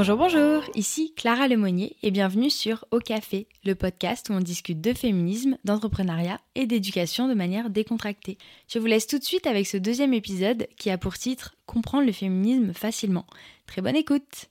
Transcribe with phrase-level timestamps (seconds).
[0.00, 4.80] Bonjour, bonjour, ici Clara Lemonnier et bienvenue sur Au Café, le podcast où on discute
[4.80, 8.38] de féminisme, d'entrepreneuriat et d'éducation de manière décontractée.
[8.66, 12.06] Je vous laisse tout de suite avec ce deuxième épisode qui a pour titre Comprendre
[12.06, 13.26] le féminisme facilement.
[13.66, 14.48] Très bonne écoute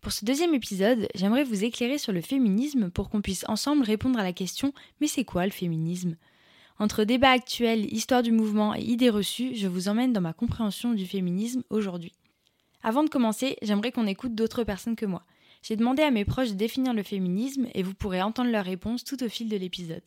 [0.00, 4.18] Pour ce deuxième épisode, j'aimerais vous éclairer sur le féminisme pour qu'on puisse ensemble répondre
[4.18, 6.16] à la question Mais c'est quoi le féminisme?
[6.80, 10.94] Entre débat actuel, histoire du mouvement et idées reçues, je vous emmène dans ma compréhension
[10.94, 12.12] du féminisme aujourd'hui.
[12.84, 15.24] Avant de commencer, j'aimerais qu'on écoute d'autres personnes que moi.
[15.62, 19.04] J'ai demandé à mes proches de définir le féminisme et vous pourrez entendre leurs réponses
[19.04, 20.02] tout au fil de l'épisode.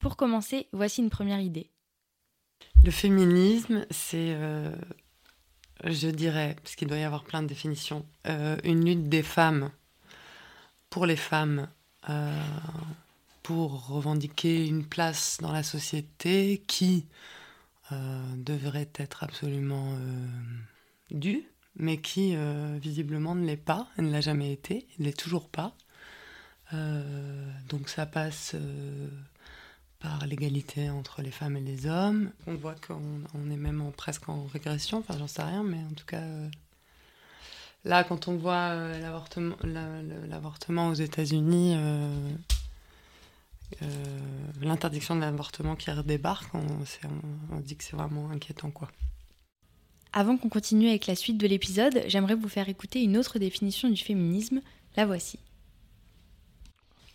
[0.00, 1.70] Pour commencer, voici une première idée.
[2.84, 4.74] Le féminisme, c'est, euh,
[5.84, 9.70] je dirais, parce qu'il doit y avoir plein de définitions, euh, une lutte des femmes
[10.90, 11.68] pour les femmes.
[12.08, 12.40] Euh,
[13.44, 17.06] pour revendiquer une place dans la société qui
[18.34, 19.96] devrait être absolument
[21.12, 25.48] due, mais qui euh, visiblement ne l'est pas, ne l'a jamais été, ne l'est toujours
[25.48, 25.74] pas.
[27.68, 28.56] donc ça passe
[30.00, 32.32] par l'égalité entre les femmes et les hommes.
[32.46, 36.06] On voit qu'on est même presque en régression, enfin j'en sais rien, mais en tout
[36.06, 36.24] cas
[37.84, 38.74] là quand on voit
[39.64, 41.76] l'avortement aux États-Unis
[43.82, 43.88] euh,
[44.60, 46.64] l'interdiction de l'avortement qui redébarque, on,
[47.50, 48.70] on, dit que c'est vraiment inquiétant.
[48.70, 48.88] quoi.
[50.18, 53.90] Avant qu'on continue avec la suite de l'épisode, j'aimerais vous faire écouter une autre définition
[53.90, 54.62] du féminisme.
[54.96, 55.38] La voici.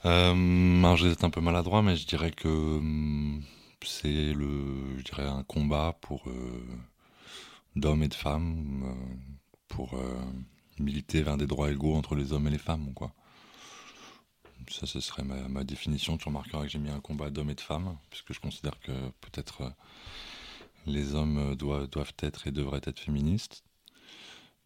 [0.06, 3.44] Euh, je vais être un peu maladroit, mais je dirais que hum,
[3.84, 6.64] c'est le, je dirais un combat pour euh,
[7.76, 9.16] d'hommes et de femmes, euh,
[9.68, 10.00] pour
[10.78, 13.16] militer vers des droits égaux entre les hommes et les femmes, quoi.
[14.70, 16.18] Ça, ce serait ma, définition.
[16.18, 18.92] Tu remarqueras que j'ai mis un combat d'hommes et de femmes, puisque je considère que
[19.22, 19.74] peut-être
[20.86, 23.64] les hommes euh, doivent, être et devraient être féministes.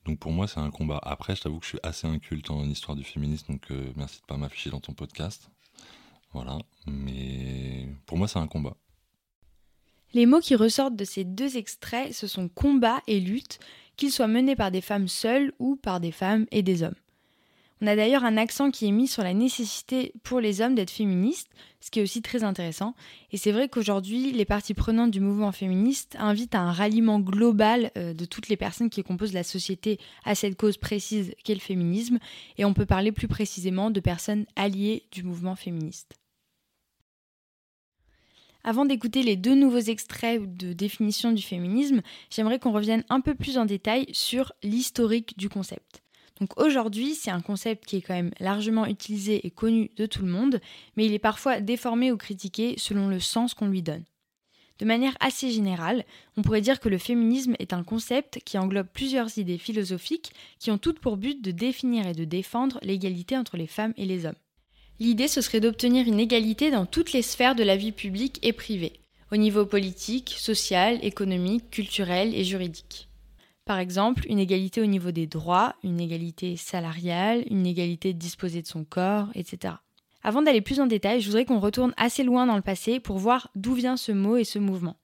[0.05, 0.99] Donc pour moi, c'est un combat.
[1.03, 4.21] Après, je t'avoue que je suis assez inculte en histoire du féminisme, donc euh, merci
[4.21, 5.49] de pas m'afficher dans ton podcast.
[6.33, 6.59] Voilà.
[6.85, 8.75] Mais pour moi, c'est un combat.
[10.13, 13.59] Les mots qui ressortent de ces deux extraits, ce sont combat et lutte,
[13.97, 16.95] qu'ils soient menés par des femmes seules ou par des femmes et des hommes.
[17.81, 20.91] On a d'ailleurs un accent qui est mis sur la nécessité pour les hommes d'être
[20.91, 21.49] féministes,
[21.81, 22.95] ce qui est aussi très intéressant.
[23.31, 27.91] Et c'est vrai qu'aujourd'hui, les parties prenantes du mouvement féministe invitent à un ralliement global
[27.97, 31.59] euh, de toutes les personnes qui composent la société à cette cause précise qu'est le
[31.59, 32.19] féminisme,
[32.57, 36.15] et on peut parler plus précisément de personnes alliées du mouvement féministe.
[38.63, 43.35] Avant d'écouter les deux nouveaux extraits de définition du féminisme, j'aimerais qu'on revienne un peu
[43.35, 46.04] plus en détail sur l'historique du concept.
[46.39, 50.21] Donc aujourd'hui, c'est un concept qui est quand même largement utilisé et connu de tout
[50.21, 50.59] le monde,
[50.97, 54.03] mais il est parfois déformé ou critiqué selon le sens qu'on lui donne.
[54.79, 56.03] De manière assez générale,
[56.35, 60.69] on pourrait dire que le féminisme est un concept qui englobe plusieurs idées philosophiques qui
[60.69, 64.25] ont toutes pour but de définir et de défendre l'égalité entre les femmes et les
[64.25, 64.35] hommes.
[64.99, 68.51] L'idée, ce serait d'obtenir une égalité dans toutes les sphères de la vie publique et
[68.51, 68.99] privée,
[69.31, 73.07] au niveau politique, social, économique, culturel et juridique.
[73.65, 78.61] Par exemple, une égalité au niveau des droits, une égalité salariale, une égalité de disposer
[78.61, 79.73] de son corps, etc.
[80.21, 83.17] Avant d'aller plus en détail, je voudrais qu'on retourne assez loin dans le passé pour
[83.17, 84.97] voir d'où vient ce mot et ce mouvement.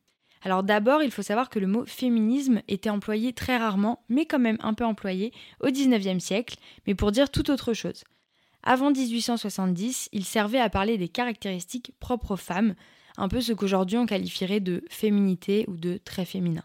[0.44, 4.40] Alors d'abord, il faut savoir que le mot féminisme était employé très rarement, mais quand
[4.40, 8.04] même un peu employé, au XIXe siècle, mais pour dire tout autre chose.
[8.64, 12.76] Avant 1870, il servait à parler des caractéristiques propres aux femmes,
[13.18, 16.64] un peu ce qu'aujourd'hui on qualifierait de féminité ou de très féminin.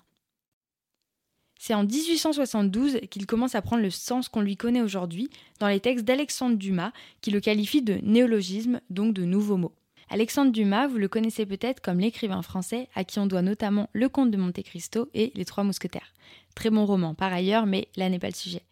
[1.59, 5.81] C'est en 1872 qu'il commence à prendre le sens qu'on lui connaît aujourd'hui dans les
[5.81, 9.75] textes d'Alexandre Dumas, qui le qualifie de néologisme, donc de nouveaux mots.
[10.09, 14.09] Alexandre Dumas, vous le connaissez peut-être comme l'écrivain français à qui on doit notamment Le
[14.09, 16.12] Comte de Monte Cristo et Les Trois Mousquetaires.
[16.55, 18.62] Très bon roman par ailleurs, mais là n'est pas le sujet.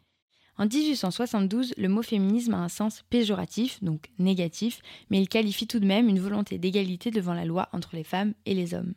[0.56, 4.80] En 1872, le mot féminisme a un sens péjoratif, donc négatif,
[5.10, 8.34] mais il qualifie tout de même une volonté d'égalité devant la loi entre les femmes
[8.46, 8.94] et les hommes.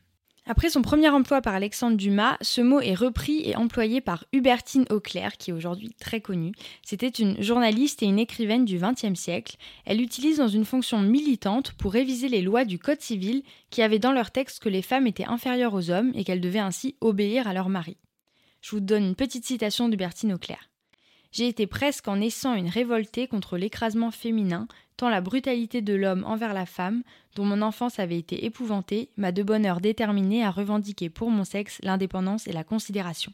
[0.49, 4.85] Après son premier emploi par Alexandre Dumas, ce mot est repris et employé par Hubertine
[4.89, 6.53] Auclair, qui est aujourd'hui très connue.
[6.83, 9.57] C'était une journaliste et une écrivaine du XXe siècle.
[9.83, 13.99] Elle l'utilise dans une fonction militante pour réviser les lois du Code civil qui avaient
[13.99, 17.45] dans leur texte que les femmes étaient inférieures aux hommes et qu'elles devaient ainsi obéir
[17.49, 17.97] à leur mari.
[18.61, 20.69] Je vous donne une petite citation d'Hubertine Auclair.
[21.31, 26.23] J'ai été presque en naissant une révoltée contre l'écrasement féminin, tant la brutalité de l'homme
[26.25, 27.03] envers la femme,
[27.35, 31.43] dont mon enfance avait été épouvantée, m'a de bonne heure déterminée à revendiquer pour mon
[31.43, 33.31] sexe l'indépendance et la considération.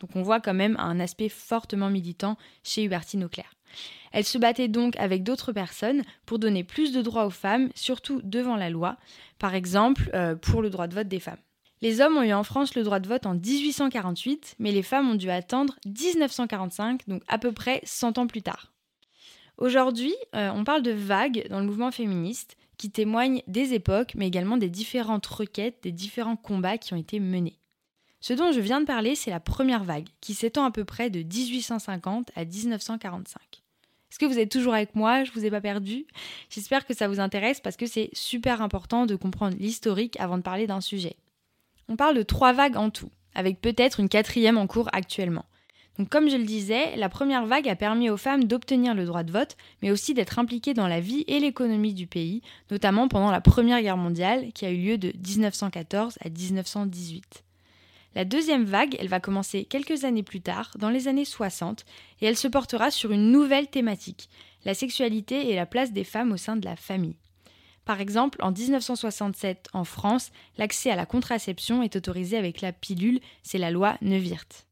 [0.00, 3.54] Donc on voit quand même un aspect fortement militant chez Hubertine Auclair.
[4.12, 8.20] Elle se battait donc avec d'autres personnes pour donner plus de droits aux femmes, surtout
[8.22, 8.96] devant la loi,
[9.38, 11.38] par exemple euh, pour le droit de vote des femmes.
[11.82, 15.10] Les hommes ont eu en France le droit de vote en 1848, mais les femmes
[15.10, 18.72] ont dû attendre 1945, donc à peu près 100 ans plus tard.
[19.58, 24.26] Aujourd'hui, euh, on parle de vagues dans le mouvement féministe qui témoignent des époques, mais
[24.26, 27.58] également des différentes requêtes, des différents combats qui ont été menés.
[28.20, 31.10] Ce dont je viens de parler, c'est la première vague, qui s'étend à peu près
[31.10, 33.40] de 1850 à 1945.
[34.10, 35.24] Est-ce que vous êtes toujours avec moi?
[35.24, 36.06] Je vous ai pas perdu?
[36.48, 40.42] J'espère que ça vous intéresse parce que c'est super important de comprendre l'historique avant de
[40.42, 41.16] parler d'un sujet.
[41.88, 45.44] On parle de trois vagues en tout, avec peut-être une quatrième en cours actuellement.
[45.98, 49.22] Donc comme je le disais, la première vague a permis aux femmes d'obtenir le droit
[49.22, 53.30] de vote, mais aussi d'être impliquées dans la vie et l'économie du pays, notamment pendant
[53.30, 57.44] la Première Guerre mondiale qui a eu lieu de 1914 à 1918.
[58.16, 61.84] La deuxième vague, elle va commencer quelques années plus tard, dans les années 60,
[62.20, 64.28] et elle se portera sur une nouvelle thématique,
[64.64, 67.16] la sexualité et la place des femmes au sein de la famille.
[67.84, 73.20] Par exemple, en 1967, en France, l'accès à la contraception est autorisé avec la pilule,
[73.42, 74.66] c'est la loi Neuwirth.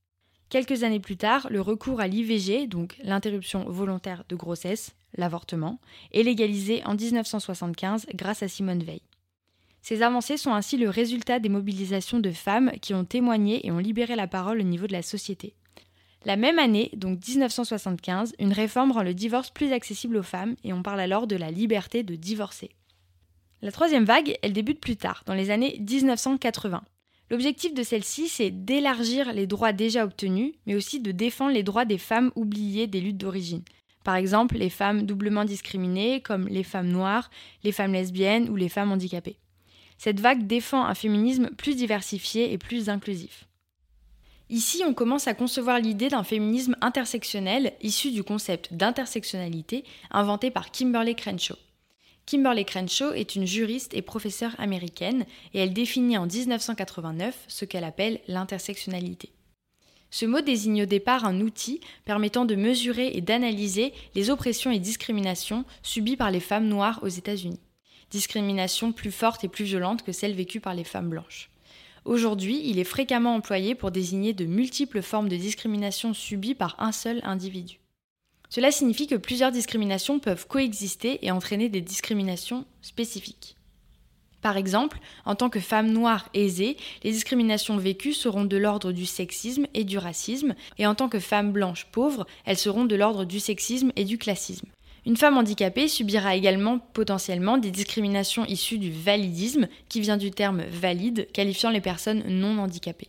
[0.48, 5.78] Quelques années plus tard, le recours à l'IVG, donc l'interruption volontaire de grossesse, l'avortement,
[6.12, 9.02] est légalisé en 1975 grâce à Simone Veil.
[9.82, 13.78] Ces avancées sont ainsi le résultat des mobilisations de femmes qui ont témoigné et ont
[13.78, 15.54] libéré la parole au niveau de la société.
[16.24, 20.72] La même année, donc 1975, une réforme rend le divorce plus accessible aux femmes et
[20.72, 22.70] on parle alors de la liberté de divorcer.
[23.64, 26.82] La troisième vague, elle débute plus tard, dans les années 1980.
[27.30, 31.84] L'objectif de celle-ci, c'est d'élargir les droits déjà obtenus, mais aussi de défendre les droits
[31.84, 33.62] des femmes oubliées des luttes d'origine.
[34.02, 37.30] Par exemple, les femmes doublement discriminées, comme les femmes noires,
[37.62, 39.38] les femmes lesbiennes ou les femmes handicapées.
[39.96, 43.46] Cette vague défend un féminisme plus diversifié et plus inclusif.
[44.50, 50.72] Ici, on commence à concevoir l'idée d'un féminisme intersectionnel issu du concept d'intersectionnalité inventé par
[50.72, 51.56] Kimberly Crenshaw.
[52.26, 57.84] Kimberly Crenshaw est une juriste et professeure américaine et elle définit en 1989 ce qu'elle
[57.84, 59.32] appelle l'intersectionnalité.
[60.10, 64.78] Ce mot désigne au départ un outil permettant de mesurer et d'analyser les oppressions et
[64.78, 67.60] discriminations subies par les femmes noires aux États-Unis.
[68.10, 71.50] Discriminations plus fortes et plus violentes que celles vécues par les femmes blanches.
[72.04, 76.92] Aujourd'hui, il est fréquemment employé pour désigner de multiples formes de discrimination subies par un
[76.92, 77.81] seul individu.
[78.54, 83.56] Cela signifie que plusieurs discriminations peuvent coexister et entraîner des discriminations spécifiques.
[84.42, 89.06] Par exemple, en tant que femme noire aisée, les discriminations vécues seront de l'ordre du
[89.06, 93.24] sexisme et du racisme, et en tant que femme blanche pauvre, elles seront de l'ordre
[93.24, 94.68] du sexisme et du classisme.
[95.06, 100.62] Une femme handicapée subira également potentiellement des discriminations issues du validisme, qui vient du terme
[100.70, 103.08] valide, qualifiant les personnes non handicapées.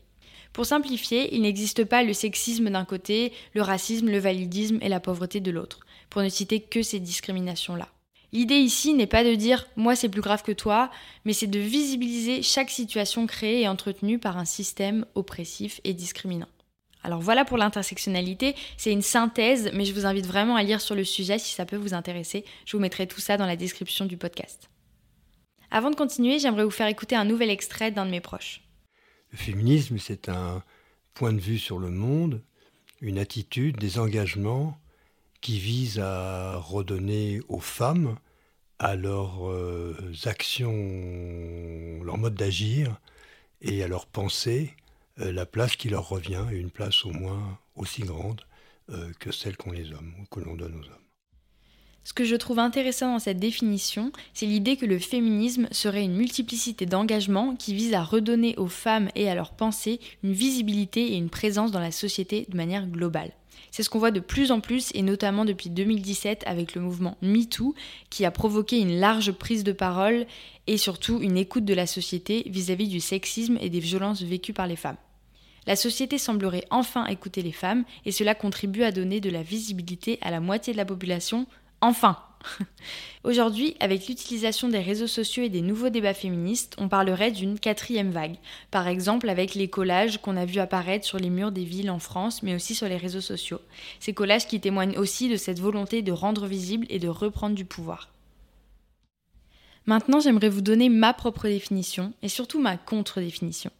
[0.54, 5.00] Pour simplifier, il n'existe pas le sexisme d'un côté, le racisme, le validisme et la
[5.00, 5.80] pauvreté de l'autre,
[6.12, 7.90] pour ne citer que ces discriminations-là.
[8.32, 10.90] L'idée ici n'est pas de dire moi c'est plus grave que toi,
[11.26, 16.48] mais c'est de visibiliser chaque situation créée et entretenue par un système oppressif et discriminant.
[17.04, 20.96] Alors voilà pour l'intersectionnalité, c'est une synthèse, mais je vous invite vraiment à lire sur
[20.96, 22.46] le sujet si ça peut vous intéresser.
[22.66, 24.70] Je vous mettrai tout ça dans la description du podcast.
[25.70, 28.63] Avant de continuer, j'aimerais vous faire écouter un nouvel extrait d'un de mes proches.
[29.34, 30.64] Le féminisme, c'est un
[31.16, 32.44] point de vue sur le monde,
[33.02, 34.80] une attitude, des engagements
[35.42, 38.16] qui visent à redonner aux femmes,
[38.78, 40.72] à leurs euh, actions,
[42.04, 43.00] leur mode d'agir
[43.62, 44.76] et à leurs pensées,
[45.20, 48.42] euh, la place qui leur revient, une place au moins aussi grande
[48.92, 51.03] euh, que celle qu'ont les hommes ou que l'on donne aux hommes.
[52.06, 56.16] Ce que je trouve intéressant dans cette définition, c'est l'idée que le féminisme serait une
[56.16, 61.16] multiplicité d'engagements qui visent à redonner aux femmes et à leurs pensées une visibilité et
[61.16, 63.32] une présence dans la société de manière globale.
[63.72, 67.18] C'est ce qu'on voit de plus en plus et notamment depuis 2017 avec le mouvement
[67.22, 67.74] MeToo
[68.10, 70.28] qui a provoqué une large prise de parole
[70.68, 74.68] et surtout une écoute de la société vis-à-vis du sexisme et des violences vécues par
[74.68, 74.98] les femmes.
[75.66, 80.20] La société semblerait enfin écouter les femmes et cela contribue à donner de la visibilité
[80.22, 81.48] à la moitié de la population
[81.84, 82.18] Enfin
[83.26, 88.12] Aujourd'hui, avec l'utilisation des réseaux sociaux et des nouveaux débats féministes, on parlerait d'une quatrième
[88.12, 88.38] vague.
[88.72, 92.00] Par exemple, avec les collages qu'on a vu apparaître sur les murs des villes en
[92.00, 93.60] France, mais aussi sur les réseaux sociaux.
[94.00, 97.66] Ces collages qui témoignent aussi de cette volonté de rendre visible et de reprendre du
[97.66, 98.08] pouvoir.
[99.86, 103.72] Maintenant, j'aimerais vous donner ma propre définition et surtout ma contre-définition.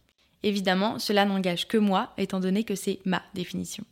[0.42, 3.84] Évidemment, cela n'engage que moi, étant donné que c'est ma définition.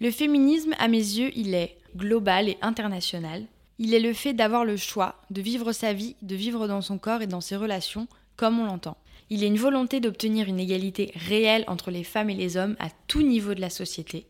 [0.00, 3.44] Le féminisme, à mes yeux, il est global et international,
[3.82, 6.98] il est le fait d'avoir le choix de vivre sa vie, de vivre dans son
[6.98, 8.98] corps et dans ses relations comme on l'entend.
[9.30, 12.90] Il est une volonté d'obtenir une égalité réelle entre les femmes et les hommes à
[13.06, 14.26] tout niveau de la société.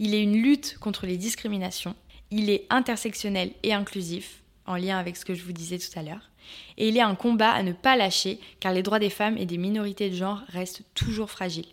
[0.00, 1.94] Il est une lutte contre les discriminations.
[2.32, 6.02] Il est intersectionnel et inclusif, en lien avec ce que je vous disais tout à
[6.02, 6.30] l'heure.
[6.76, 9.46] Et il est un combat à ne pas lâcher, car les droits des femmes et
[9.46, 11.72] des minorités de genre restent toujours fragiles.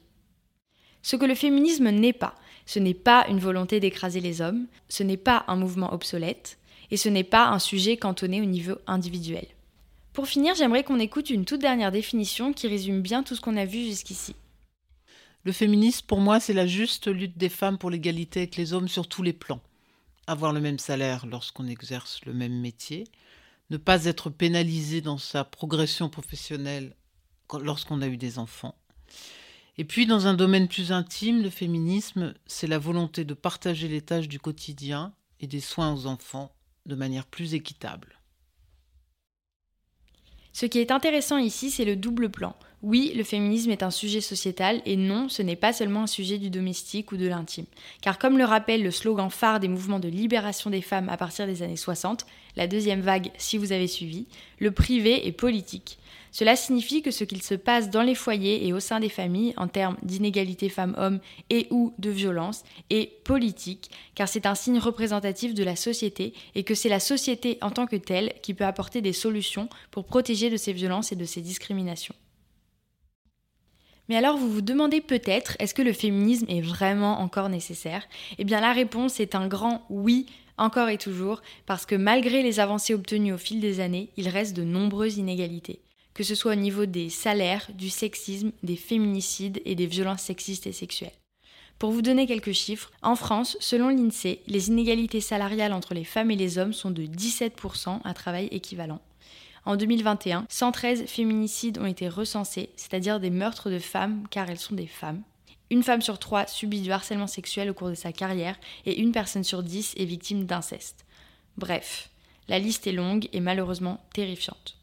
[1.02, 2.36] Ce que le féminisme n'est pas,
[2.68, 6.60] ce n'est pas une volonté d'écraser les hommes, ce n'est pas un mouvement obsolète,
[6.92, 9.48] Et ce n'est pas un sujet cantonné au niveau individuel.
[10.14, 13.58] Pour finir, j'aimerais qu'on écoute une toute dernière définition qui résume bien tout ce qu'on
[13.58, 14.36] a vu jusqu'ici.
[15.44, 18.88] Le féminisme, pour moi, c'est la juste lutte des femmes pour l'égalité avec les hommes
[18.88, 19.62] sur tous les plans.
[20.26, 23.04] Avoir le même salaire lorsqu'on exerce le même métier,
[23.70, 26.96] ne pas être pénalisé dans sa progression professionnelle
[27.62, 28.76] lorsqu'on a eu des enfants.
[29.78, 34.02] Et puis, dans un domaine plus intime, le féminisme, c'est la volonté de partager les
[34.02, 38.20] tâches du quotidien et des soins aux enfants de manière plus équitable.
[40.54, 42.56] Ce qui est intéressant ici, c'est le double plan.
[42.88, 46.38] Oui, le féminisme est un sujet sociétal et non, ce n'est pas seulement un sujet
[46.38, 47.66] du domestique ou de l'intime.
[48.00, 51.48] Car comme le rappelle le slogan phare des mouvements de libération des femmes à partir
[51.48, 54.28] des années 60, la deuxième vague si vous avez suivi,
[54.60, 55.98] le privé est politique.
[56.32, 59.56] Cela signifie que ce qu'il se passe dans les foyers et au sein des familles
[59.58, 62.62] en termes d'inégalité femmes-hommes et ou de violence
[62.92, 67.58] est politique, car c'est un signe représentatif de la société et que c'est la société
[67.64, 71.16] en tant que telle qui peut apporter des solutions pour protéger de ces violences et
[71.16, 72.14] de ces discriminations.
[74.10, 78.08] Mais alors vous vous demandez peut-être, est-ce que le féminisme est vraiment encore nécessaire?
[78.38, 82.60] Eh bien la réponse est un grand oui, encore et toujours, parce que malgré les
[82.60, 85.80] avancées obtenues au fil des années, il reste de nombreuses inégalités
[86.16, 90.66] que ce soit au niveau des salaires, du sexisme, des féminicides et des violences sexistes
[90.66, 91.12] et sexuelles.
[91.78, 96.32] Pour vous donner quelques chiffres, en France, selon l'INSEE, les inégalités salariales entre les femmes
[96.32, 99.02] et les hommes sont de 17% à travail équivalent.
[99.66, 104.76] En 2021, 113 féminicides ont été recensés, c'est-à-dire des meurtres de femmes car elles sont
[104.76, 105.24] des femmes.
[105.72, 109.12] Une femme sur trois subit du harcèlement sexuel au cours de sa carrière et une
[109.12, 111.08] personne sur dix est victime d'inceste.
[111.58, 112.12] Bref,
[112.48, 114.78] la liste est longue et malheureusement terrifiante.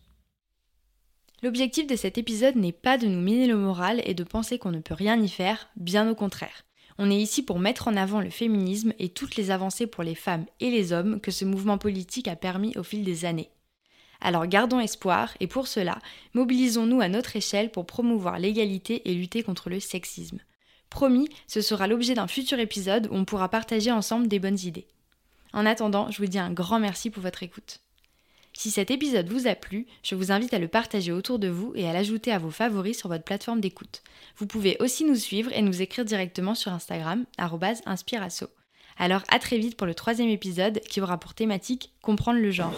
[1.44, 4.72] L'objectif de cet épisode n'est pas de nous miner le moral et de penser qu'on
[4.72, 6.64] ne peut rien y faire, bien au contraire.
[6.98, 10.16] On est ici pour mettre en avant le féminisme et toutes les avancées pour les
[10.16, 13.50] femmes et les hommes que ce mouvement politique a permis au fil des années.
[14.22, 15.98] Alors gardons espoir et pour cela,
[16.34, 20.38] mobilisons-nous à notre échelle pour promouvoir l'égalité et lutter contre le sexisme.
[20.90, 24.86] Promis, ce sera l'objet d'un futur épisode où on pourra partager ensemble des bonnes idées.
[25.52, 27.80] En attendant, je vous dis un grand merci pour votre écoute.
[28.52, 31.72] Si cet épisode vous a plu, je vous invite à le partager autour de vous
[31.74, 34.02] et à l'ajouter à vos favoris sur votre plateforme d'écoute.
[34.36, 37.24] Vous pouvez aussi nous suivre et nous écrire directement sur Instagram,
[37.86, 38.46] inspirasso.
[38.98, 42.74] Alors à très vite pour le troisième épisode qui aura pour thématique Comprendre le genre.